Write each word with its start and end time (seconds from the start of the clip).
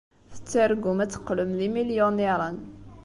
Tettargum 0.33 0.99
ad 1.03 1.11
teqqlem 1.11 1.51
d 1.57 1.59
imilyuniṛen. 1.67 2.57